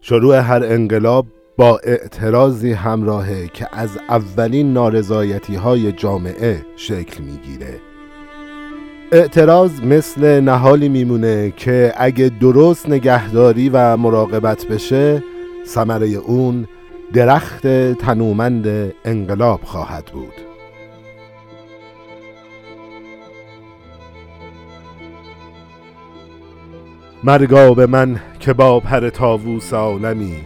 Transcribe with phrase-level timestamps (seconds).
[0.00, 7.80] شروع هر انقلاب با اعتراضی همراهه که از اولین نارضایتی های جامعه شکل می‌گیره.
[9.12, 15.22] اعتراض مثل نهالی میمونه که اگه درست نگهداری و مراقبت بشه
[15.66, 16.68] ثمره اون
[17.12, 20.32] درخت تنومند انقلاب خواهد بود.
[27.24, 30.36] مرگا به من که با پر تاووس عالمی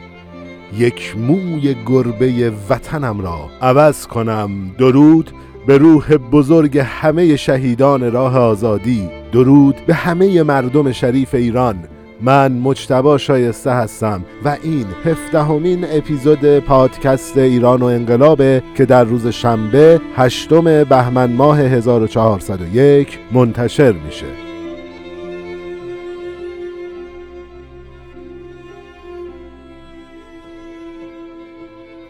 [0.78, 4.50] یک موی گربه وطنم را عوض کنم.
[4.78, 5.30] درود
[5.66, 9.08] به روح بزرگ همه شهیدان راه آزادی.
[9.32, 11.76] درود به همه مردم شریف ایران.
[12.20, 19.26] من مجتبا شایسته هستم و این هفدهمین اپیزود پادکست ایران و انقلابه که در روز
[19.26, 24.41] شنبه هشتم بهمن ماه 1401 منتشر میشه.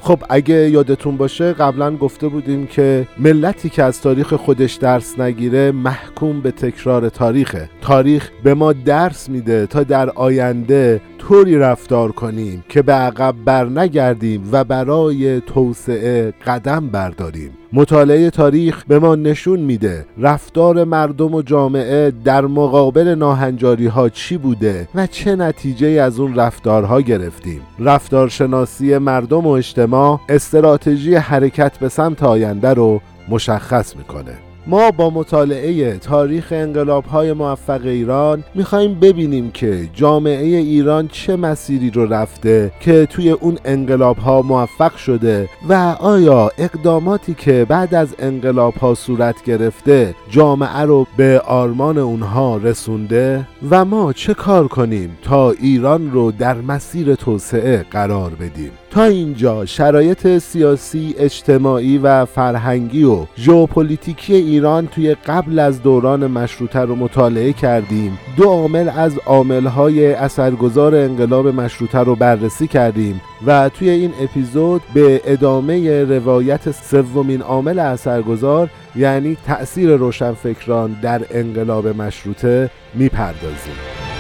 [0.04, 5.72] خب اگه یادتون باشه قبلا گفته بودیم که ملتی که از تاریخ خودش درس نگیره
[5.72, 7.70] محکوم به تکرار تاریخه.
[7.80, 11.00] تاریخ به ما درس میده تا در آینده
[11.32, 18.84] طوری رفتار کنیم که به عقب بر نگردیم و برای توسعه قدم برداریم؟ مطالعه تاریخ
[18.84, 25.06] به ما نشون میده رفتار مردم و جامعه در مقابل ناهنجاری ها چی بوده و
[25.06, 27.60] چه نتیجه از اون رفتارها گرفتیم.
[27.78, 34.51] رفتارشناسی مردم و اجتماع استراتژی حرکت به سمت آینده رو مشخص می‌کنه.
[34.66, 41.90] ما با مطالعه تاریخ انقلاب های موفق ایران می‌خوایم ببینیم که جامعه ایران چه مسیری
[41.90, 48.14] رو رفته که توی اون انقلاب ها موفق شده و آیا اقداماتی که بعد از
[48.18, 55.18] انقلاب ها صورت گرفته جامعه رو به آرمان اونها رسونده و ما چه کار کنیم
[55.22, 63.04] تا ایران رو در مسیر توسعه قرار بدیم؟ تا اینجا شرایط سیاسی، اجتماعی و فرهنگی
[63.04, 68.18] و ژئوپلیتیکی ایران توی قبل از دوران مشروطه رو مطالعه کردیم.
[68.36, 75.20] دو عامل از عاملهای اثرگذار انقلاب مشروطه رو بررسی کردیم و توی این اپیزود به
[75.24, 84.11] ادامه روایت سومین عامل اثرگذار یعنی تأثیر روشنفکران در انقلاب مشروطه می‌پردازیم.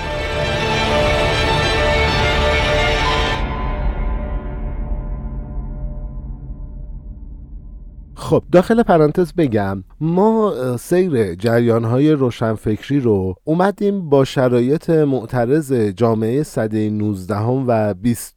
[8.32, 16.42] خب داخل پرانتز بگم ما سیر جریان های روشنفکری رو اومدیم با شرایط معترض جامعه
[16.42, 18.34] صده 19 و 20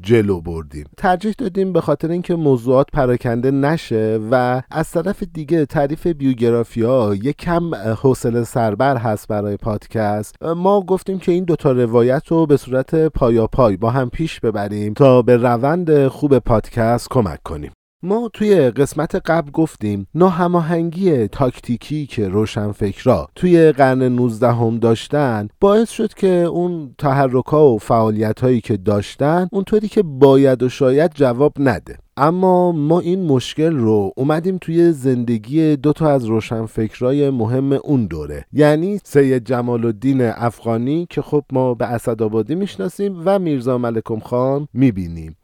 [0.00, 0.84] جلو بردیم.
[0.96, 7.14] ترجیح دادیم به خاطر اینکه موضوعات پراکنده نشه و از طرف دیگه تعریف بیوگرافی ها
[7.14, 10.34] یک کم حوصله سربر هست برای پادکست.
[10.56, 14.94] ما گفتیم که این دوتا روایت رو به صورت پایا پای با هم پیش ببریم
[14.94, 17.72] تا به روند خوب پادکست کمک کنیم.
[18.02, 25.90] ما توی قسمت قبل گفتیم ناهماهنگی تاکتیکی که روشنفکرا توی قرن 19 هم داشتن باعث
[25.90, 31.52] شد که اون تحرکا و فعالیت هایی که داشتن اونطوری که باید و شاید جواب
[31.58, 31.98] نده.
[32.16, 38.44] اما ما این مشکل رو اومدیم توی زندگی دو تا از روشنفکرای مهم اون دوره.
[38.52, 44.68] یعنی سید جمال الدین افغانی که خب ما به اسدآبادی می‌شناسیم و میرزا ملکم خان
[44.74, 45.36] می‌بینیم.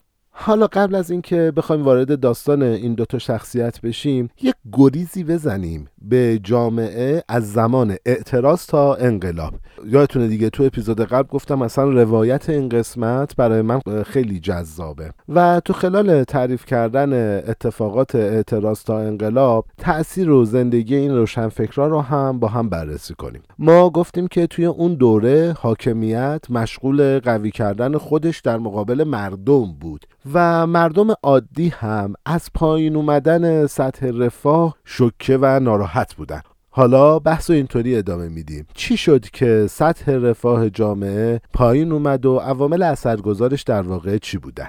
[0.45, 6.41] حالا قبل از اینکه بخوایم وارد داستان این دوتا شخصیت بشیم یک گریزی بزنیم به
[6.43, 9.55] جامعه از زمان اعتراض تا انقلاب.
[9.87, 15.61] یادتونه دیگه تو اپیزود قبل گفتم اصلا روایت این قسمت برای من خیلی جذابه و
[15.65, 22.41] تو خلال تعریف کردن اتفاقات اعتراض تا انقلاب تاثیر و زندگی این روشنفکران رو هم
[22.41, 23.43] با هم بررسی کنیم.
[23.59, 30.07] ما گفتیم که توی اون دوره حاکمیت مشغول قوی کردن خودش در مقابل مردم بود
[30.35, 36.41] و مردم عادی هم از پایین اومدن سطح رفاه شکه و ناراحت بودن.
[36.71, 38.67] حالا بحث و اینطوری ادامه میدیم.
[38.75, 44.69] چی شد که سطح رفاه جامعه پایین اومد و عوامل اثرگذارش در واقع چی بودن؟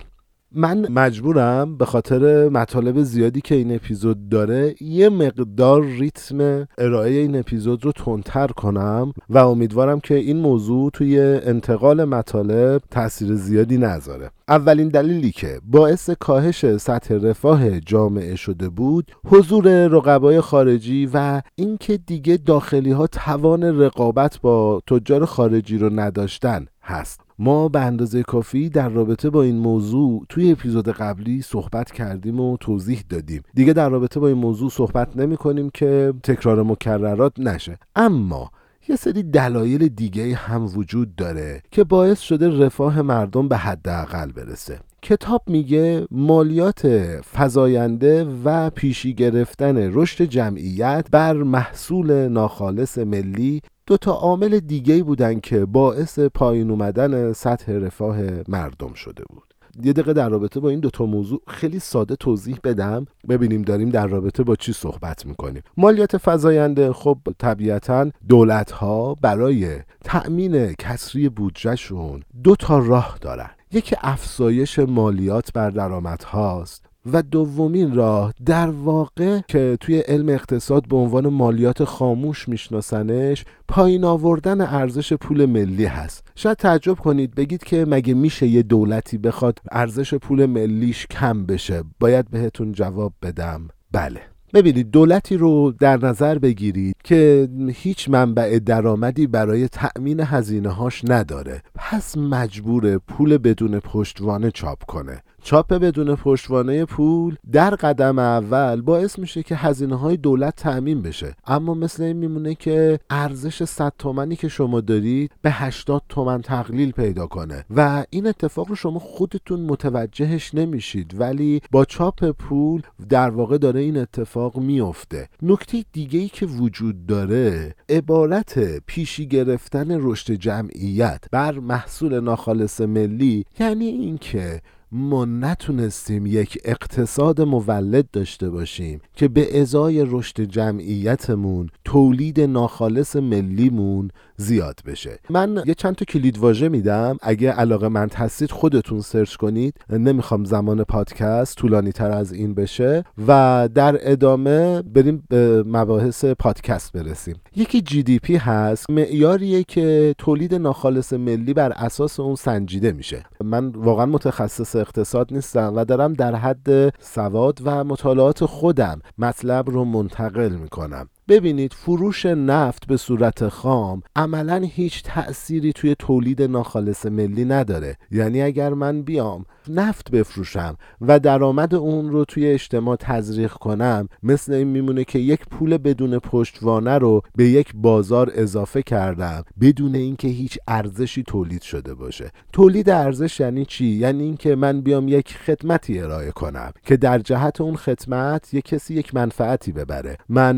[0.55, 7.35] من مجبورم به خاطر مطالب زیادی که این اپیزود داره یه مقدار ریتم ارائه این
[7.35, 14.29] اپیزود رو تندتر کنم و امیدوارم که این موضوع توی انتقال مطالب تاثیر زیادی نذاره.
[14.47, 21.97] اولین دلیلی که باعث کاهش سطح رفاه جامعه شده بود حضور رقبای خارجی و اینکه
[21.97, 26.65] دیگه داخلی ها توان رقابت با تجار خارجی رو نداشتن.
[26.83, 27.21] هست.
[27.39, 32.57] ما به اندازه کافی در رابطه با این موضوع توی اپیزود قبلی صحبت کردیم و
[32.57, 33.41] توضیح دادیم.
[33.53, 37.77] دیگه در رابطه با این موضوع صحبت نمی کنیم که تکرار مکررات نشه.
[37.95, 38.51] اما
[38.89, 44.79] یه سری دلایل دیگه هم وجود داره که باعث شده رفاه مردم به حداقل برسه.
[45.01, 46.87] کتاب میگه مالیات
[47.33, 55.39] فزاینده و پیشی گرفتن رشد جمعیت بر محصول ناخالص ملی دو تا عامل دیگه بودن
[55.39, 59.53] که باعث پایین اومدن سطح رفاه مردم شده بود.
[59.83, 63.05] یه دقیقه در رابطه با این دوتا موضوع خیلی ساده توضیح بدم.
[63.29, 65.63] ببینیم داریم در رابطه با چی صحبت می‌کنیم.
[65.77, 73.49] مالیات فزاینده خب طبیعتا دولت ها برای تأمین کسری بودجهشون دو تا راه دارن.
[73.71, 80.87] یکی افزایش مالیات بر درآمد هاست و دومین راه در واقع که توی علم اقتصاد
[80.87, 86.27] به عنوان مالیات خاموش میشناسنش پایین آوردن ارزش پول ملی هست.
[86.35, 91.83] شاید تعجب کنید بگید که مگه میشه یه دولتی بخواد ارزش پول ملیش کم بشه.
[91.99, 93.67] باید بهتون جواب بدم.
[93.91, 94.19] بله.
[94.53, 101.61] ببینید دولتی رو در نظر بگیرید که هیچ منبع درآمدی برای تأمین هزینه هاش نداره.
[101.75, 105.21] پس مجبور پول بدون پشتوانه چاپ کنه.
[105.43, 111.35] چاپ بدون پشتوانه پول در قدم اول باعث میشه که هزینه های دولت تأمین بشه.
[111.47, 116.91] اما مثل این میمونه که ارزش 100 تومنی که شما دارید به 80 تومن تقلیل
[116.91, 121.15] پیدا کنه و این اتفاق رو شما خودتون متوجهش نمیشید.
[121.19, 125.29] ولی با چاپ پول در واقع داره این اتفاق میفته.
[125.41, 133.45] نکته دیگه ای که وجود داره عبارت پیشی گرفتن رشد جمعیت بر محصول ناخالص ملی
[133.59, 134.61] یعنی اینکه
[134.95, 144.09] ما نتونستیم یک اقتصاد مولد داشته باشیم که به ازای رشد جمعیتمون تولید ناخالص ملیمون
[144.37, 145.19] زیاد بشه.
[145.29, 147.17] من یه چند تا کلید واژه میدم.
[147.21, 149.75] اگه علاقه‌مند هستید خودتون search کنید.
[149.89, 156.91] نمی‌خوام زمان پادکست طولانی تر از این بشه و در ادامه بریم به مباحث پادکست
[156.91, 157.35] برسیم.
[157.55, 158.89] یکی GDP هست.
[158.89, 163.23] معیاریه که تولید ناخالص ملی بر اساس اون سنجیده میشه.
[163.43, 169.85] من واقعا متخصص اقتصاد نیستم و دارم در حد سواد و مطالعات خودم مطلب رو
[169.85, 171.09] منتقل می‌کنم.
[171.27, 177.97] ببینید فروش نفت به صورت خام عملا هیچ تأثیری توی تولید ناخالص ملی نداره.
[178.11, 184.53] یعنی اگر من بیام نفت بفروشم و درآمد اون رو توی اجتماع تزریق کنم مثل
[184.53, 190.27] این میمونه که یک پول بدون پشتوانه رو به یک بازار اضافه کردم بدون اینکه
[190.27, 192.31] هیچ ارزشی تولید شده باشه.
[192.53, 197.61] تولید ارزش یعنی چی؟ یعنی اینکه من بیام یک خدمتی ارائه کنم که در جهت
[197.61, 200.17] اون خدمت یک کسی یک منفعتی ببره.
[200.29, 200.55] من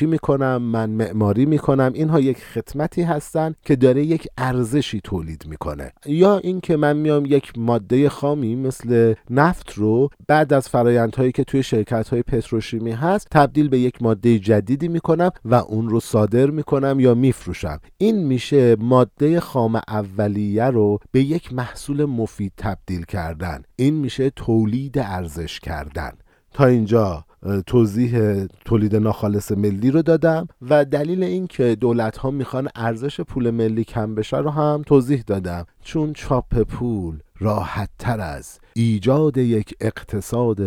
[0.00, 5.92] مکانیکی می‌کنم من معماری می‌کنم اینها یک خدمتی هستن که داره یک ارزشی تولید می‌کنه.
[6.06, 11.62] یا اینکه من میام یک ماده خامی مثل نفت رو بعد از فرایندهایی که توی
[11.62, 17.00] شرکت های پتروشیمی هست تبدیل به یک ماده جدیدی می‌کنم و اون رو صادر می‌کنم
[17.00, 17.80] یا میفروشم.
[17.98, 23.62] این میشه ماده خام اولیه رو به یک محصول مفید تبدیل کردن.
[23.76, 26.12] این میشه تولید ارزش کردن.
[26.52, 27.24] تا اینجا.
[27.66, 33.50] توضیح تولید ناخالص ملی رو دادم و دلیل این که دولت ها می‌خوان ارزش پول
[33.50, 35.66] ملی کم بشه رو هم توضیح دادم.
[35.82, 40.60] چون چاپ پول راحت تر از ایجاد یک اقتصاد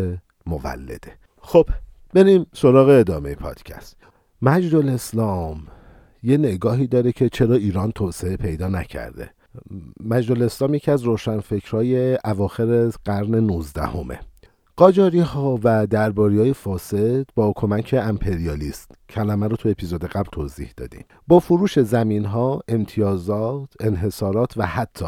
[0.46, 1.12] مولده.
[1.42, 1.66] خب
[2.14, 3.98] بریم سراغ ادامه پادکست.
[4.42, 5.68] مجد الاسلام
[6.24, 9.30] یه نگاهی داره که چرا ایران توسعه پیدا نکرده.
[10.00, 14.20] مجد الاسلام یکی از روشنفکرهای اواخر قرن 19 همه
[14.76, 20.74] قاجاری ها و درباری های فاسد با کمک امپریالیست کلمه رو تو اپیزود قبل توضیح
[20.78, 21.06] دادیم.
[21.28, 25.06] با فروش زمین ها امتیازات انحصارات و حتی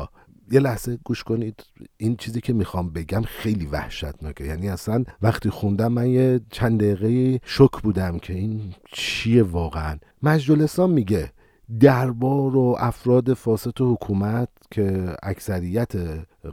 [0.52, 1.66] یه لحظه گوش کنید
[1.98, 4.44] این چیزی که می‌خوام بگم خیلی وحشتناکه.
[4.44, 9.98] یعنی اصلا وقتی خوندم من یه چند دقیقه شک بودم که این چیه واقعا.
[10.24, 11.32] مجد میگه
[11.80, 15.92] دربار و افراد فاسد حکومت که اکثریت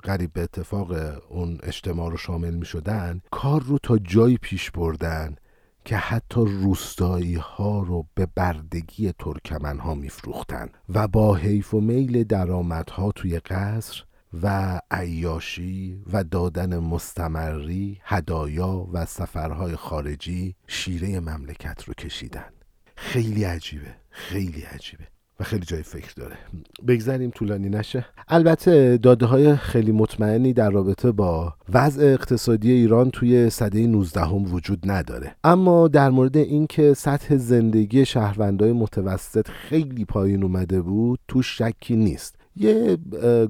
[0.02, 0.92] قریب به اتفاق
[1.30, 5.36] اون اجتماع رو شامل می شدن کار رو تا جایی پیش بردن
[5.84, 11.80] که حتی روستایی ها رو به بردگی ترکمن ها می فروختن و با حیف و
[11.80, 12.34] میل
[12.90, 14.04] ها توی قصر
[14.42, 22.61] و عیاشی و دادن مستمری هدایا و سفرهای خارجی شیره مملکت رو کشیدن.
[23.12, 25.04] خیلی عجیبه خیلی عجیبه
[25.40, 26.36] و خیلی جای فکر داره.
[26.86, 28.06] بگذاریم طولانی نشه.
[28.28, 34.54] البته داده های خیلی مطمئنی در رابطه با وضع اقتصادی ایران توی سده 19 هم
[34.54, 35.34] وجود نداره.
[35.44, 42.41] اما در مورد اینکه سطح زندگی شهروندای متوسط خیلی پایین اومده بود تو شکی نیست.
[42.56, 42.98] یه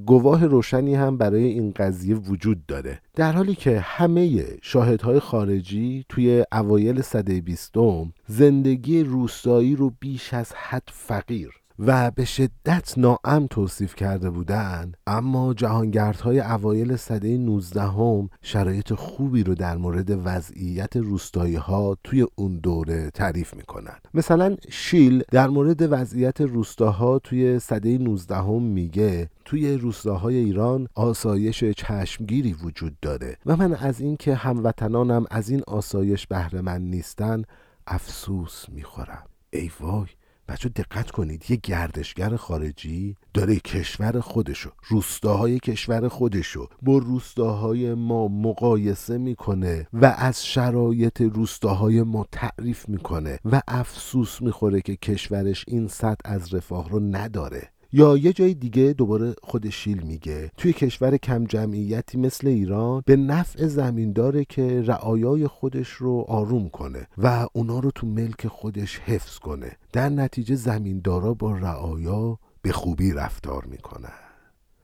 [0.07, 3.01] گواه روشنی هم برای این قضیه وجود داره.
[3.15, 10.53] در حالی که همه شاهدهای خارجی توی اوایل سده بیستم زندگی روستایی رو بیش از
[10.53, 11.62] حد فقیر.
[11.87, 19.43] و به شدت ناام توصیف کرده بودند اما جهانگردهای اوایل سده 19 هم شرایط خوبی
[19.43, 23.95] رو در مورد وضعیت روستایی ها توی اون دوره تعریف می‌کنن.
[24.15, 31.65] مثلا شیل در مورد وضعیت روستاها توی سده 19 هم میگه توی روستاهای ایران آسایش
[31.65, 37.43] چشمگیری وجود داره و من از اینکه هموطنانم از این آسایش بهره من نیستن
[37.87, 39.23] افسوس می‌خورم.
[39.51, 40.07] ای وای!
[40.49, 48.29] بچه دقت کنید یه گردشگر خارجی داره کشور خودشو روستاهای کشور خودشو با روستاهای ما
[48.29, 55.89] مقایسه می‌کنه و از شرایط روستاهای ما تعریف می‌کنه و افسوس می‌خوره که کشورش این
[55.89, 57.72] سطح از رفاه رو نداره.
[57.93, 60.51] یا یه جای دیگه دوباره خود شیل میگه.
[60.57, 66.69] توی کشور کم جمعیتی مثل ایران به نفع زمین داره که رعایای خودش رو آروم
[66.69, 69.77] کنه و اونا رو تو ملک خودش حفظ کنه.
[69.93, 74.32] در نتیجه زمیندارا با رعایا به خوبی رفتار می‌کنن.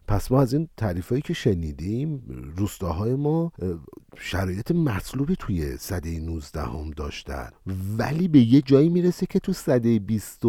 [0.09, 2.23] پس ما از این تعریفایی که شنیدیم
[2.57, 3.53] روستاهای ما
[4.17, 7.51] شرایط مطلوبی توی سده 19 هم داشتن.
[7.99, 10.41] ولی به یه جایی می‌رسه که تو سده 20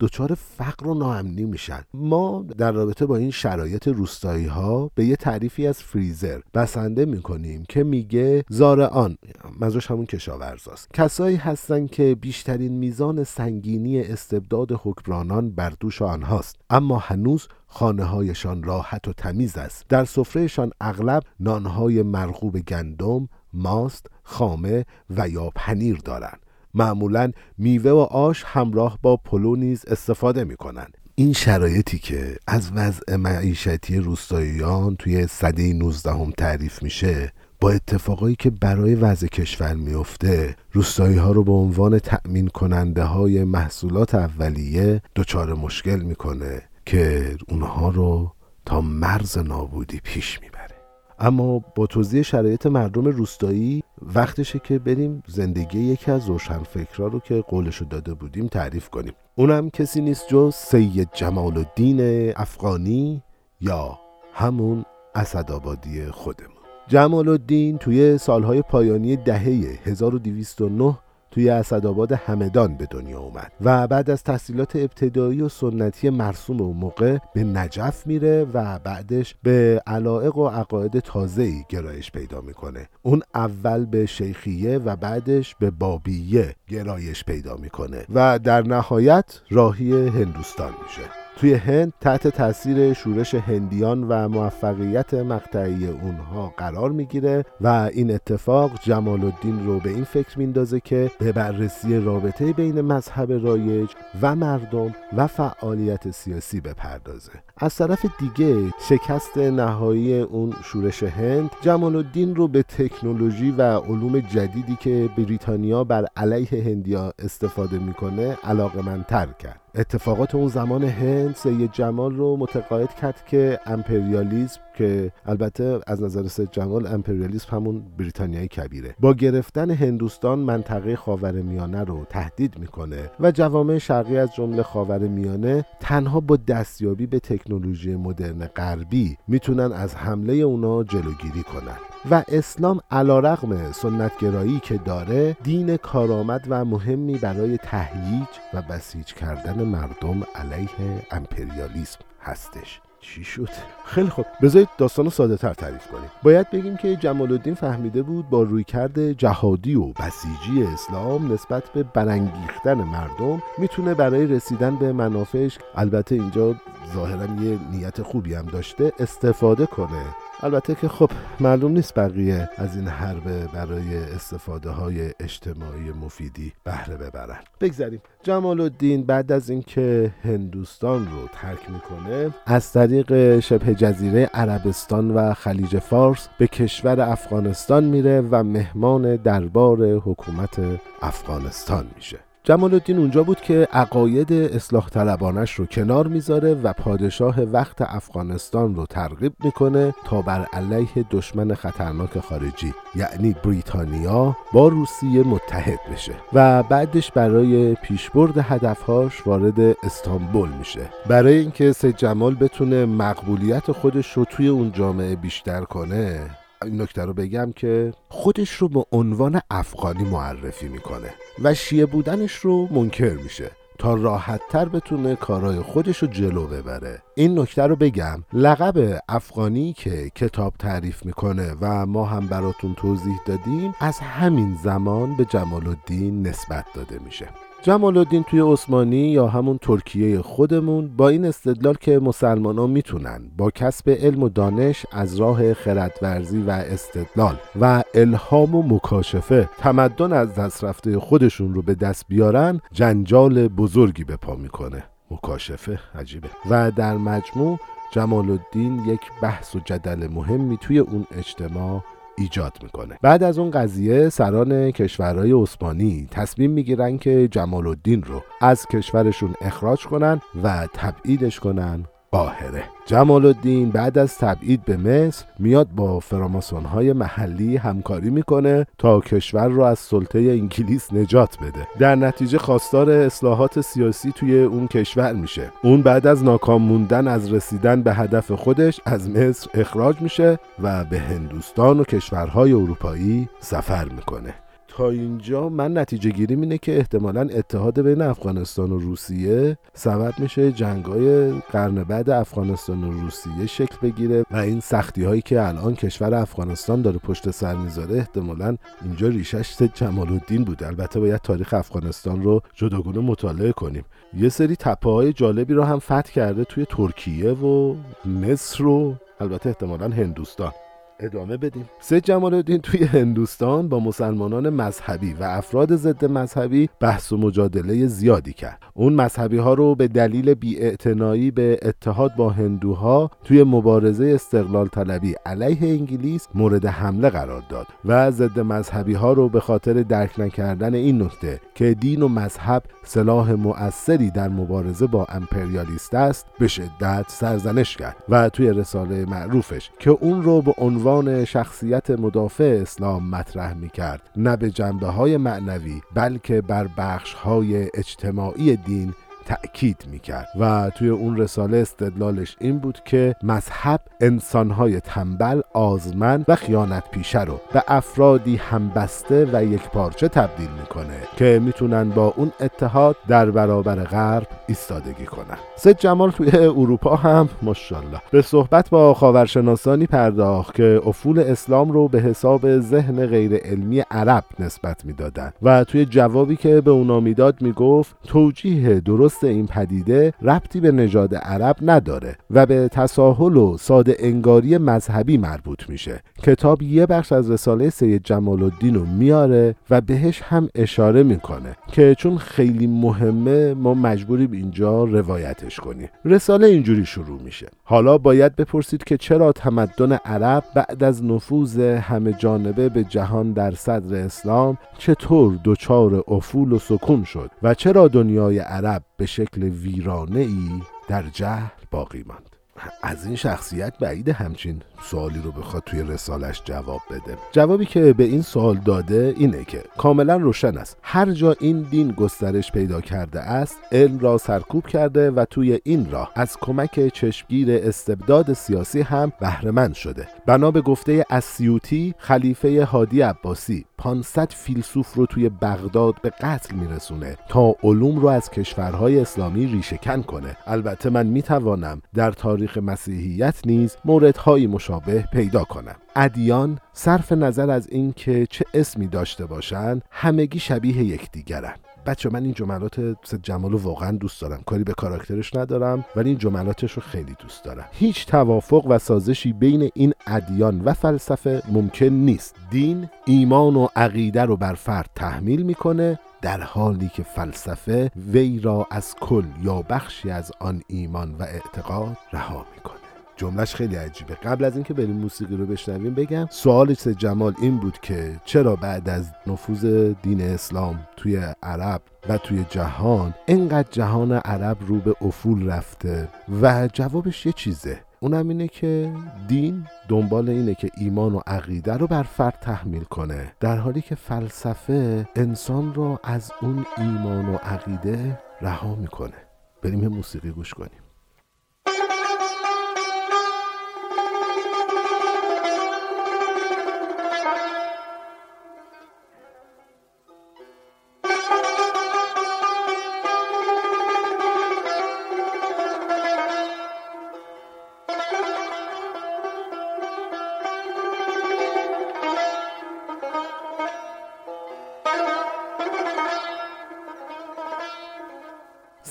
[0.00, 1.82] دچار فقر و ناامنی میشن.
[1.94, 7.64] ما در رابطه با این شرایط روستایی ها به یه تعریفی از فریزر بسنده می‌کنیم
[7.68, 9.18] که میگه زارعان
[9.60, 10.88] منظورش همون کشاورزاست.
[10.94, 16.56] کسایی هستن که بیشترین میزان سنگینی استبداد حکمرانان بر دوش آنهاست.
[16.70, 19.84] اما هنوز خانه هایشان راحت و تمیز است.
[19.88, 26.40] در سفرهشان اغلب نانهای مرغوب گندم ماست خامه و یا پنیر دارند.
[26.74, 32.70] معمولا میوه و آش همراه با پلو نیز استفاده می کنند این شرایطی که از
[32.74, 39.74] وضع معیشتی روستاییان توی سده 19 هم تعریف میشه با اتفاقایی که برای وضع کشور
[39.74, 46.62] میفته روستایی ها رو به عنوان تأمین کننده های محصولات اولیه دچار مشکل می‌کنه.
[46.86, 48.32] که اونها رو
[48.66, 50.76] تا مرز نابودی پیش می‌بره.
[51.18, 57.40] اما با توضیح شرایط مردم روستایی وقتشه که بریم زندگی یکی از روشنفکرا رو که
[57.40, 59.12] قولشو داده بودیم تعریف کنیم.
[59.34, 63.22] اونم کسی نیست جز سید جمال الدین افغانی
[63.60, 63.98] یا
[64.32, 66.50] همون اسدآبادی خودمون.
[66.88, 70.98] جمال الدین توی سالهای پایانی دهه 1209
[71.36, 76.72] توی اسدآباد همدان به دنیا اومد و بعد از تحصیلات ابتدایی و سنتی مرسوم و
[76.72, 82.88] موقع به نجف میره و بعدش به علائق و عقاید تازه‌ای گرایش پیدا می‌کنه.
[83.02, 89.92] اون اول به شیخیه و بعدش به بابیه گرایش پیدا می‌کنه و در نهایت راهی
[89.92, 91.25] هندوستان میشه.
[91.36, 98.70] توی هند تحت تاثیر شورش هندیان و موفقیت مقطعی اونها قرار می‌گیره و این اتفاق
[98.82, 103.90] جمال الدین رو به این فکر میندازه که به بررسی رابطه بین مذهب رایج
[104.22, 107.32] و مردم و فعالیت سیاسی بپردازه.
[107.56, 114.20] از طرف دیگه شکست نهایی اون شورش هند جمال الدین رو به تکنولوژی و علوم
[114.20, 119.04] جدیدی که بریتانیا بر علیه هندیا استفاده می‌کنه علاقه
[119.38, 119.65] کرد.
[119.78, 126.28] اتفاقات اون زمان هند سید جمال رو متقاعد کرد که امپریالیزم که البته از نظر
[126.28, 128.94] سید جمال امپریالیسم همون بریتانیای کبیره.
[129.00, 136.20] با گرفتن هندوستان منطقه خاورمیانه رو تهدید می‌کنه و جوامع شرقی از جمله خاورمیانه تنها
[136.20, 141.76] با دستیابی به تکنولوژی مدرن غربی می‌تونن از حمله اونا جلوگیری کنن.
[142.10, 149.06] و اسلام علا رقم سنتگرایی که داره دین کارآمد و مهمی برای تهییج و بسیج
[149.06, 152.80] کردن مردم علیه امپریالیسم هستش.
[153.14, 153.48] چی شد؟
[153.84, 154.26] خیلی خوب.
[154.42, 156.10] بذارید داستان ساده تر تعریف کنیم.
[156.22, 161.82] باید بگیم که جمال الدین فهمیده بود با رویکرد جهادی و بسیجی اسلام نسبت به
[161.82, 166.54] برانگیختن مردم می‌تونه برای رسیدن به منافعش البته اینجا
[166.94, 170.04] ظاهرا یه نیت خوبی هم داشته استفاده کنه.
[170.40, 176.96] البته که خب معلوم نیست بقیه از این حربه برای استفاده های اجتماعی مفیدی بهره
[176.96, 177.38] ببرن.
[177.60, 185.10] بگذاریم جمال الدین بعد از اینکه هندوستان رو ترک می‌کنه از طریق شبه جزیره عربستان
[185.10, 190.60] و خلیج فارس به کشور افغانستان میره و مهمان دربار حکومت
[191.02, 192.25] افغانستان میشه.
[192.46, 198.74] جمال الدین اونجا بود که عقاید اصلاح طلبانش رو کنار می‌ذاره و پادشاه وقت افغانستان
[198.74, 206.12] رو ترغیب می‌کنه تا بر علیه دشمن خطرناک خارجی یعنی بریتانیا با روسیه متحد بشه
[206.32, 210.90] و بعدش برای پیشبرد هدفهاش وارد استانبول میشه.
[211.08, 216.30] برای اینکه سید جمال بتونه مقبولیت خودش رو توی اون جامعه بیشتر کنه
[216.62, 222.32] این نکته رو بگم که خودش رو به عنوان افغانی معرفی می‌کنه و شیعه بودنش
[222.32, 227.02] رو منکر میشه تا راحت تر بتونه کارهای خودش رو جلو ببره.
[227.14, 233.16] این نکته رو بگم لقب افغانی که کتاب تعریف می‌کنه و ما هم براتون توضیح
[233.26, 237.28] دادیم از همین زمان به جمال الدین نسبت داده میشه.
[237.62, 243.30] جمال الدین توی عثمانی یا همون ترکیه خودمون با این استدلال که مسلمان ها می‌تونن
[243.36, 250.12] با کسب علم و دانش از راه خردورزی و استدلال و الهام و مکاشفه تمدن
[250.12, 254.84] از دست رفته خودشون رو به دست بیارن جنجال بزرگی به پا می‌کنه.
[255.10, 256.28] مکاشفه عجیبه.
[256.50, 257.58] و در مجموع
[257.90, 261.84] جمال الدین یک بحث و جدل مهمی توی اون اجتماع
[262.18, 262.98] ایجاد می‌کنه.
[263.02, 269.34] بعد از اون قضیه سران کشورهای عثمانی تصمیم می‌گیرن که جمال الدین رو از کشورشون
[269.40, 271.84] اخراج کنن و تبعیدش کنن.
[272.10, 278.66] قاهره جمال الدین بعد از تبعید به مصر میاد با فراماسون های محلی همکاری می‌کنه
[278.78, 281.68] تا کشور رو از سلطه انگلیس نجات بده.
[281.78, 285.52] در نتیجه خواستار اصلاحات سیاسی توی اون کشور میشه.
[285.62, 290.84] اون بعد از ناکام موندن از رسیدن به هدف خودش از مصر اخراج میشه و
[290.84, 294.34] به هندوستان و کشورهای اروپایی سفر می‌کنه.
[294.76, 300.52] تا اینجا من نتیجه گیریم اینه که احتمالا اتحاد بین افغانستان و روسیه سبب میشه
[300.52, 306.14] جنگای قرن بعد افغانستان و روسیه شکل بگیره و این سختی هایی که الان کشور
[306.14, 310.66] افغانستان داره پشت سر می‌ذاره احتمالا اینجا ریشش جمال الدین بوده.
[310.66, 313.84] البته باید تاریخ افغانستان رو جداگونه مطالعه کنیم.
[314.14, 319.48] یه سری تپه های جالبی رو هم فتح کرده توی ترکیه و مصر و البته
[319.48, 320.52] احتمالا هندوستان.
[321.00, 321.64] ادامه بدیم.
[321.80, 327.86] سید جمال الدین توی هندوستان با مسلمانان مذهبی و افراد ضد مذهبی بحث و مجادله
[327.86, 328.62] زیادی کرد.
[328.74, 335.14] اون مذهبی ها رو به دلیل بیاعتنایی به اتحاد با هندوها توی مبارزه استقلال طلبی
[335.26, 340.74] علیه انگلیس مورد حمله قرار داد و ضد مذهبی ها رو به خاطر درک نکردن
[340.74, 347.04] این نکته که دین و مذهب سلاح مؤثری در مبارزه با امپریالیست است به شدت
[347.08, 350.85] سرزنش کرد و توی رساله معروفش که اون رو به عنوان
[351.24, 357.68] شخصیت مدافع اسلام مطرح می کرد نه به جنبه های معنوی بلکه بر بخش های
[357.74, 358.94] اجتماعی دین
[359.26, 366.36] تأکید می‌کرد و توی اون رساله استدلالش این بود که مذهب انسانهای تنبل آزمن و
[366.36, 372.32] خیانت پیشه رو به افرادی همبسته و یک پارچه تبدیل می‌کنه که می‌تونن با اون
[372.40, 375.38] اتحاد در برابر غرب ایستادگی کنن.
[375.56, 378.02] سید جمال توی اروپا هم ماشاءالله.
[378.10, 384.24] به صحبت با خاورشناسانی پرداخت که افول اسلام رو به حساب ذهن غیر علمی عرب
[384.38, 390.60] نسبت می‌دادن و توی جوابی که به اونا می‌داد می‌گفت توجیه درست این پدیده ربطی
[390.60, 396.00] به نژاد عرب نداره و به تساهل و ساده انگاری مذهبی مربوط میشه.
[396.22, 401.56] کتاب یه بخش از رساله سید جمال الدین رو میاره و بهش هم اشاره می‌کنه
[401.72, 405.88] که چون خیلی مهمه ما مجبوریم اینجا روایتش کنیم.
[406.04, 407.46] رساله اینجوری شروع میشه.
[407.64, 413.50] حالا باید بپرسید که چرا تمدن عرب بعد از نفوذ همه جانبه به جهان در
[413.50, 420.20] صدر اسلام چطور دچار افول و سکون شد و چرا دنیای عرب به شکل ویرانه
[420.20, 422.35] ای در جهل باقی ماند.
[422.82, 427.18] از این شخصیت بعید همچین سوالی رو بخواد توی رسالش جواب بده.
[427.32, 430.76] جوابی که به این سوال داده اینه که کاملا روشن است.
[430.82, 435.90] هر جا این دین گسترش پیدا کرده است علم را سرکوب کرده و توی این
[435.90, 440.08] راه از کمک چشمگیر استبداد سیاسی هم بهرهمند شده.
[440.26, 447.16] بنا به گفته اسیوتی خلیفه هادی عباسی 500 فیلسوف رو توی بغداد به قتل میرسونه
[447.28, 450.36] تا علوم رو از کشورهای اسلامی ریشهکن کنه.
[450.46, 457.68] البته من می‌توانم در تاریخ مسیحیت نیز موردهایی مشابه پیدا کنم ادیان صرف نظر از
[457.68, 461.54] اینکه چه اسمی داشته باشند همگی شبیه یکدیگرن
[461.86, 462.80] بچه من این جملات
[463.22, 464.42] جمال رو واقعا دوست دارم.
[464.46, 467.64] کاری به کاراکترش ندارم ولی این جملاتش رو خیلی دوست دارم.
[467.72, 472.36] هیچ توافق و سازشی بین این ادیان و فلسفه ممکن نیست.
[472.50, 478.66] دین ایمان و عقیده رو بر فرد تحمیل می‌کنه در حالی که فلسفه وی را
[478.70, 482.85] از کل یا بخشی از آن ایمان و اعتقاد رها می‌کنه.
[483.16, 484.14] جملش خیلی عجیبه.
[484.14, 488.88] قبل از اینکه بریم موسیقی رو بشنویم بگم سوال جمال این بود که چرا بعد
[488.88, 489.64] از نفوذ
[490.02, 496.08] دین اسلام توی عرب و توی جهان اینقدر جهان عرب رو به افول رفته؟
[496.42, 497.80] و جوابش یه چیزه.
[498.00, 498.92] اونم اینه که
[499.28, 503.32] دین دنبال اینه که ایمان و عقیده رو بر فرد تحمیل کنه.
[503.40, 509.16] در حالی که فلسفه انسان رو از اون ایمان و عقیده رها می‌کنه.
[509.62, 510.85] بریم موسیقی گوش کنیم.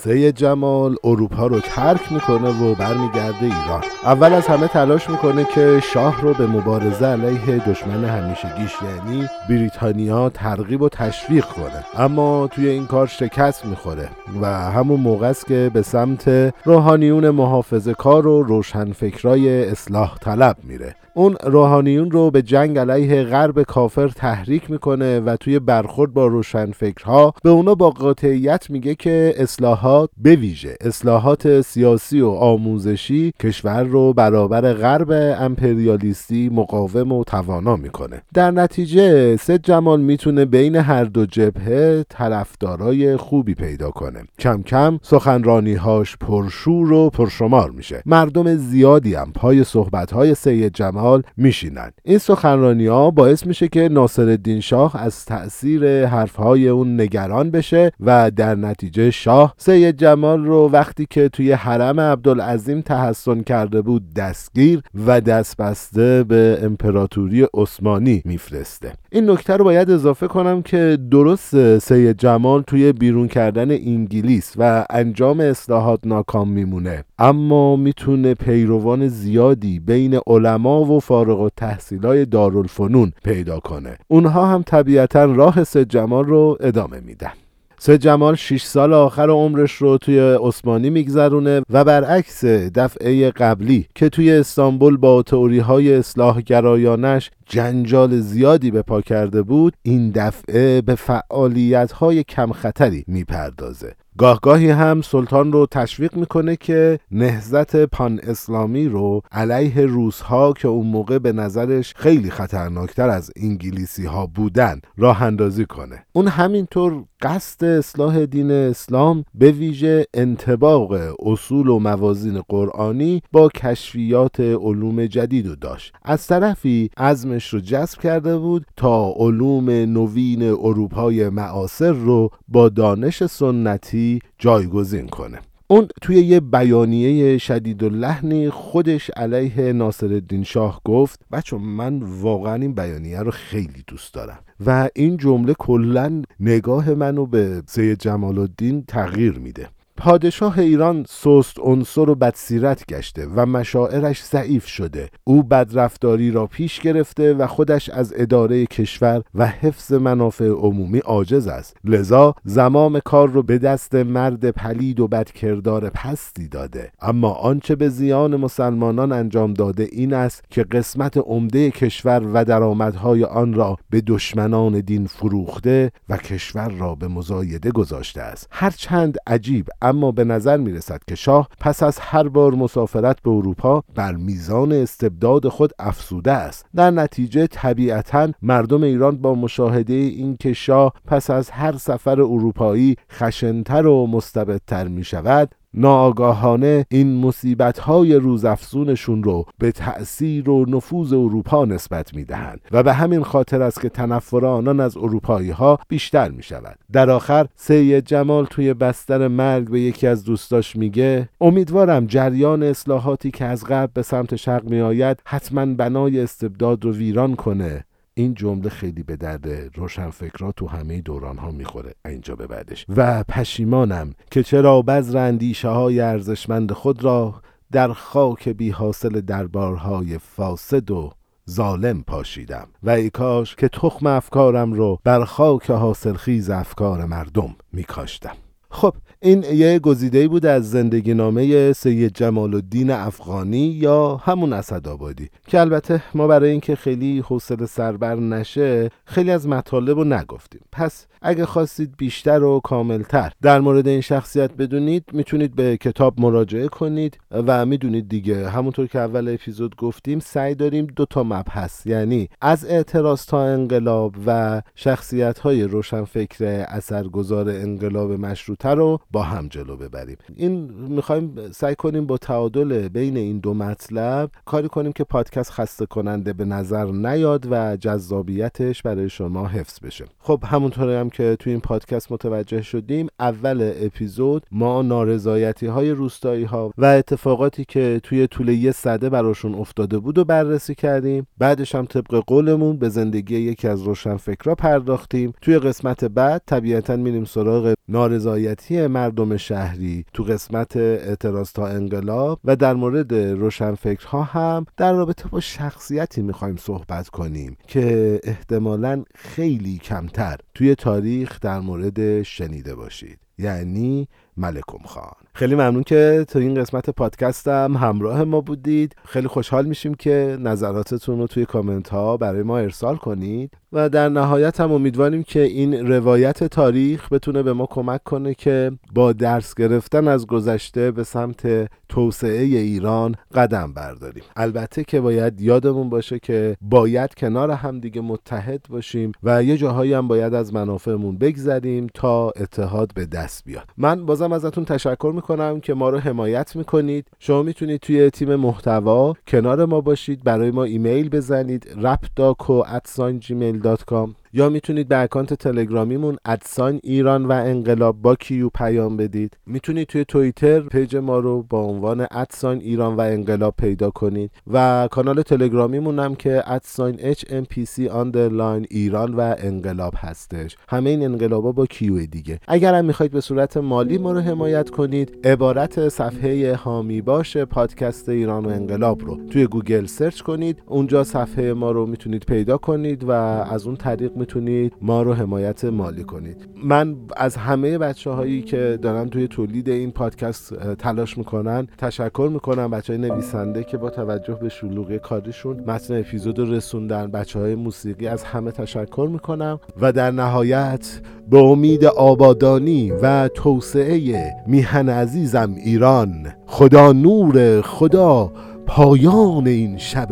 [0.06, 3.82] سید جمال اروپا رو ترک می‌کنه و برمیگرده ایران.
[4.04, 10.28] اول از همه تلاش می‌کنه که شاه رو به مبارزه علیه دشمن همیشگیش یعنی بریتانیا
[10.28, 12.04] ترغیب و تشویق کنه.
[12.04, 14.08] اما توی این کار شکست می‌خوره
[14.42, 20.94] و همون موقع است که به سمت روحانیون محافظه کار و روشنفکرای اصلاح طلب میره.
[21.16, 27.34] اون روحانیون رو به جنگ علیه غرب کافر تحریک می‌کنه و توی برخورد با روشنفکرها
[27.42, 30.38] به اونا با قاطعیت میگه که اصلاحات به
[30.80, 38.22] اصلاحات سیاسی و آموزشی کشور رو برابر غرب امپریالیستی مقاوم و توانا می‌کنه.
[38.34, 44.24] در نتیجه سید جمال می‌تونه بین هر دو جبهه طرفدارای خوبی پیدا کنه.
[44.38, 48.02] کم کم سخنرانیهاش پرشور و پرشمار میشه.
[48.06, 51.05] مردم زیادی هم پای صحبتهای سید جمال
[51.36, 51.90] میشینن.
[52.04, 58.30] این سخنرانی ها باعث میشه که ناصر شاه از تأثیر حرفهای اون نگران بشه و
[58.30, 64.82] در نتیجه شاه سید جمال رو وقتی که توی حرم عبدالعظیم تحسن کرده بود دستگیر
[65.06, 68.92] و دست بسته به امپراتوری عثمانی میفرسته.
[69.12, 74.86] این نکته رو باید اضافه کنم که درست سید جمال توی بیرون کردن انگلیس و
[74.90, 77.04] انجام اصلاحات ناکام میمونه.
[77.18, 83.98] اما می‌تونه پیروان زیادی بین علما و فارغ و تحصیلای دارالفنون پیدا کنه.
[84.08, 87.32] اونها هم طبیعتا راه سید جمال رو ادامه میدن.
[87.78, 94.08] سه جمال 6 سال آخر عمرش رو توی عثمانی میگذرونه و برعکس دفعه قبلی که
[94.08, 100.80] توی استانبول با تئوری های اصلاح گرایانش جنجال زیادی به پا کرده بود این دفعه
[100.80, 103.94] به فعالیت های کم خطری می‌پردازه.
[104.18, 110.68] گاهگاهی هم سلطان رو تشویق می‌کنه که نهزت پان اسلامی رو علیه روس ها که
[110.68, 116.04] اون موقع به نظرش خیلی خطرناکتر از انگلیسی ها بودن راه اندازی کنه.
[116.12, 124.40] اون همینطور قصد اصلاح دین اسلام به ویژه انتباق اصول و موازین قرآنی با کشفیات
[124.40, 125.92] علوم جدید رو داشت.
[126.04, 133.24] از طرفی عزمش رو جذب کرده بود تا علوم نوین اروپای معاصر رو با دانش
[133.24, 134.05] سنتی
[134.38, 135.38] جایگزین کنه.
[135.68, 142.02] اون توی یه بیانیه شدید و لحنی خودش علیه ناصر الدین شاه گفت بچه من
[142.02, 147.98] واقعا این بیانیه رو خیلی دوست دارم و این جمله کلا نگاه منو به سید
[147.98, 149.68] جمال الدین تغییر میده.
[149.96, 155.10] پادشاه ایران سست عنصر و بدسیرت گشته و مشاعرش ضعیف شده.
[155.24, 161.46] او بدرفتاری را پیش گرفته و خودش از اداره کشور و حفظ منافع عمومی عاجز
[161.46, 161.76] است.
[161.84, 166.90] لذا زمام کار رو به دست مرد پلید و بدکردار پستی داده.
[167.00, 173.24] اما آنچه به زیان مسلمانان انجام داده این است که قسمت عمده کشور و درآمدهای
[173.24, 178.48] آن را به دشمنان دین فروخته و کشور را به مزایده گذاشته است.
[178.50, 183.30] هرچند عجیب اما به نظر می رسد که شاه پس از هر بار مسافرت به
[183.30, 186.66] اروپا بر میزان استبداد خود افسوده است.
[186.76, 192.96] در نتیجه طبیعتا مردم ایران با مشاهده این که شاه پس از هر سفر اروپایی
[193.12, 201.12] خشنتر و مستبدتر می شود ناآگاهانه این مصیبت های روزافزونشون رو به تأثیر و نفوذ
[201.12, 206.30] اروپا نسبت می‌دهند و به همین خاطر است که تنفر آنان از اروپایی ها بیشتر
[206.30, 212.06] می شود در آخر سید جمال توی بستر مرگ به یکی از دوستاش میگه امیدوارم
[212.06, 217.34] جریان اصلاحاتی که از غرب به سمت شرق می آید حتما بنای استبداد رو ویران
[217.36, 217.84] کنه
[218.18, 222.86] این جمله خیلی به درد روشنفکرا تو همه دوران ها می‌خوره اینجا به بعدش.
[222.96, 230.18] و پشیمانم که چرا بذر اندیشه های ارزشمند خود را در خاک بی حاصل دربارهای
[230.18, 231.12] فاسد و
[231.50, 232.68] ظالم پاشیدم.
[232.82, 238.36] و ای کاش که تخم افکارم رو بر خاک حاصلخیز افکار مردم میکاشتم.
[238.70, 245.28] خب این یه گزیده بود از زندگی نامه سید جمال الدین افغانی یا همون اسدآبادی
[245.46, 250.60] که البته ما برای اینکه خیلی حوصله سربر نشه خیلی از مطالب رو نگفتیم.
[250.72, 256.68] پس اگه خواستید بیشتر و کاملتر در مورد این شخصیت بدونید می‌تونید به کتاب مراجعه
[256.68, 258.48] کنید و می‌دونید دیگه.
[258.48, 264.14] همونطور که اول اپیزود گفتیم سعی داریم دو تا مبحث یعنی از اعتراض تا انقلاب
[264.26, 270.16] و شخصیت های روشنفکر اثرگذار انقلاب مشروطه رو با هم جلو ببریم.
[270.36, 275.86] این می‌خوایم سعی کنیم با تعادل بین این دو مطلب کاری کنیم که پادکست خسته
[275.86, 280.04] کننده به نظر نیاد و جذابیتش برای شما حفظ بشه.
[280.18, 286.44] خب همونطور هم که توی این پادکست متوجه شدیم اول اپیزود ما نارضایتی های روستایی
[286.44, 291.26] ها و اتفاقاتی که توی طول یه صده براشون افتاده بود و بررسی کردیم.
[291.38, 295.32] بعدش هم طبق قولمون به زندگی یکی از روشنفکرا پرداختیم.
[295.42, 302.56] توی قسمت بعد طبیعتا میریم سراغ نارضایتی مردم شهری تو قسمت اعتراض تا انقلاب و
[302.56, 310.36] در مورد روشنفکرها هم در رابطه با شخصیتی می‌خوایم صحبت کنیم که احتمالا خیلی کمتر
[310.54, 310.95] توی تاریخ
[311.40, 313.25] در مورد شنیده باشید.
[313.38, 315.12] یعنی ملکم خان.
[315.34, 318.96] خیلی ممنون که تو این قسمت پادکستم همراه ما بودید.
[319.04, 323.50] خیلی خوشحال میشیم که نظراتتون رو توی کامنت ها برای ما ارسال کنید.
[323.72, 328.72] و در نهایت هم امیدواریم که این روایت تاریخ بتونه به ما کمک کنه که
[328.94, 334.22] با درس گرفتن از گذشته به سمت توسعه ایران قدم برداریم.
[334.36, 339.92] البته که باید یادمون باشه که باید کنار هم دیگه متحد باشیم و یه جاهایی
[339.92, 343.70] هم باید از منافعمون بگذریم تا اتحاد به دست بیاد.
[343.76, 347.06] من بازم ازتون تشکر می‌کنم که ما رو حمایت می‌کنید.
[347.18, 350.24] شما می‌تونید توی تیم محتوا کنار ما باشید.
[350.24, 351.66] برای ما ایمیل بزنید.
[351.82, 359.36] rapdaco@gmail.com یا می‌تونید به اکانت تلگرامیمون ادسان ایران و انقلاب با کیو پیام بدید.
[359.46, 364.88] می‌تونید توی توییتر پیج ما رو با عنوان ادسان ایران و انقلاب پیدا کنید و
[364.90, 370.56] کانال تلگرامیمون هم که ادسان HMPC آندرلاین ایران و انقلاب هستش.
[370.68, 372.40] همه این انقلابا با کیو دیگه.
[372.48, 378.08] اگر هم می‌خواید به صورت مالی ما رو حمایت کنید عبارت صفحه حامی باشه پادکست
[378.08, 379.18] ایران و انقلاب رو.
[379.30, 384.25] توی گوگل search کنید اونجا صفحه ما رو می‌تونید پیدا کنید و از اون طریق
[384.26, 386.48] می‌تونید ما رو حمایت مالی کنید.
[386.64, 392.70] من از همه بچه هایی که دارن توی تولید این پادکست تلاش می‌کنن تشکر می‌کنم
[392.70, 397.06] بچه های نویسنده که با توجه به شلوغی کارشون متن اپیزود رو رسوندن.
[397.06, 404.24] بچه های موسیقی از همه تشکر می‌کنم و در نهایت به امید آبادانی و توسعه
[404.46, 408.32] میهن عزیزم ایران خدا نور خدا
[408.66, 410.08] پایان این شب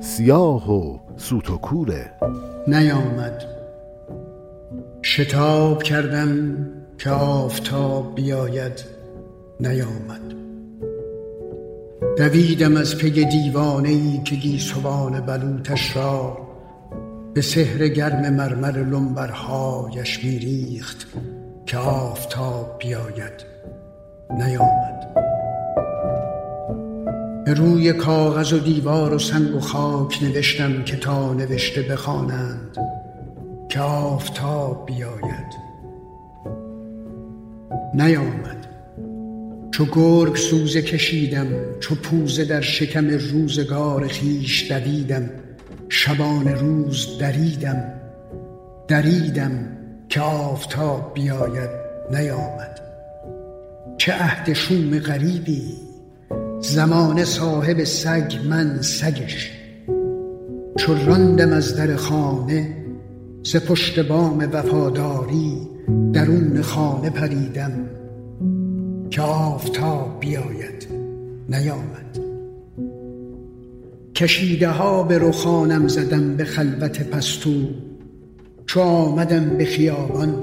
[0.00, 2.10] سیاه و سوت و کوره.
[2.68, 3.53] نیامد.
[5.06, 6.56] شتاب کردم
[6.98, 8.84] که آفتاب بیاید
[9.60, 10.20] نیامد.
[12.18, 16.38] دویدم از پی دیوانه ای که گیسوان بلوتش را
[17.34, 21.06] به سحر گرم مرمر لنبرهایش میریخت
[21.66, 23.44] که آفتاب بیاید
[24.30, 25.14] نیامد.
[27.44, 32.78] به روی کاغذ و دیوار و سنگ و خاک نوشتم که تا نوشته بخوانند.
[33.74, 35.54] که آفتاب بیاید.
[37.94, 38.66] نیامد.
[39.70, 41.46] چو گرگ سوزه کشیدم
[41.80, 45.30] چو پوزه در شکم روزگار خیش دویدم
[45.88, 47.92] شبان روز دریدم.
[48.88, 49.68] دریدم
[50.08, 51.70] که آفتاب بیاید
[52.10, 52.80] نیامد.
[53.98, 55.76] چه عهد شوم غریبی.
[56.60, 59.52] زمان صاحب سگ من سگش.
[60.78, 62.83] چو راندم از در خانه
[63.44, 65.52] ز پشت بام وفاداری
[66.12, 67.72] درون خانه پریدم
[69.10, 70.88] که آفتاب بیاید
[71.48, 72.18] نیامد.
[74.14, 77.50] کشیده ها به رخانم زدم به خلوت پستو
[78.66, 80.34] چو آمدم به خیابان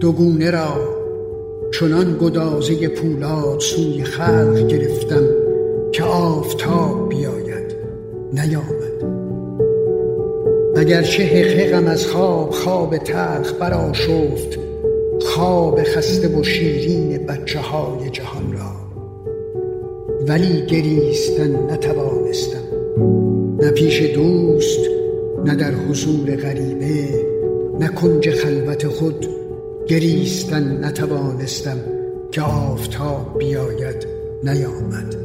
[0.00, 0.76] دوگونه را
[1.74, 5.24] چنان گدازه پولاد سوی خلق گرفتم
[5.92, 7.74] که آفتاب بیاید
[8.32, 8.91] نیامد.
[10.76, 14.58] اگرچه حقحقم از خواب خواب تلخ برآشفت
[15.20, 18.72] خواب خسته و شیرین بچه های جهان را.
[20.28, 22.62] ولی گریستن نتوانستم
[23.60, 24.80] نه پیش دوست
[25.44, 27.08] نه در حضور غریبه
[27.80, 29.26] نه کنج خلوت خود
[29.88, 31.78] گریستن نتوانستم
[32.32, 34.06] که آفتاب بیاید
[34.44, 35.21] نیامد.